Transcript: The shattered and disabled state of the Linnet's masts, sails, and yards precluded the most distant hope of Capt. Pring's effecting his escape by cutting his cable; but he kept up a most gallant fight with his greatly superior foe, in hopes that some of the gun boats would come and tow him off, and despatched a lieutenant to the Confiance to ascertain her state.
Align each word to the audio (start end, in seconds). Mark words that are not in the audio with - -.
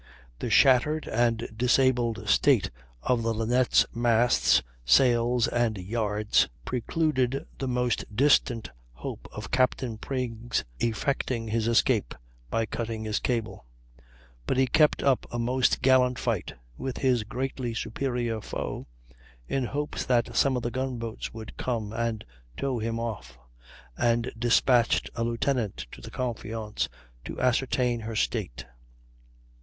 The 0.39 0.49
shattered 0.49 1.07
and 1.07 1.47
disabled 1.55 2.27
state 2.27 2.71
of 3.03 3.21
the 3.21 3.35
Linnet's 3.35 3.85
masts, 3.93 4.63
sails, 4.83 5.47
and 5.47 5.77
yards 5.77 6.49
precluded 6.65 7.45
the 7.59 7.67
most 7.67 8.05
distant 8.15 8.71
hope 8.93 9.29
of 9.31 9.51
Capt. 9.51 9.83
Pring's 10.01 10.65
effecting 10.79 11.49
his 11.49 11.67
escape 11.67 12.15
by 12.49 12.65
cutting 12.65 13.03
his 13.03 13.19
cable; 13.19 13.67
but 14.47 14.57
he 14.57 14.65
kept 14.65 15.03
up 15.03 15.27
a 15.31 15.37
most 15.37 15.83
gallant 15.83 16.17
fight 16.17 16.55
with 16.79 16.97
his 16.97 17.21
greatly 17.21 17.71
superior 17.75 18.41
foe, 18.41 18.87
in 19.47 19.65
hopes 19.65 20.03
that 20.03 20.35
some 20.35 20.57
of 20.57 20.63
the 20.63 20.71
gun 20.71 20.97
boats 20.97 21.31
would 21.31 21.55
come 21.57 21.93
and 21.93 22.25
tow 22.57 22.79
him 22.79 22.99
off, 22.99 23.37
and 23.95 24.31
despatched 24.35 25.11
a 25.13 25.23
lieutenant 25.23 25.85
to 25.91 26.01
the 26.01 26.09
Confiance 26.09 26.89
to 27.23 27.39
ascertain 27.39 27.99
her 27.99 28.15
state. 28.15 28.65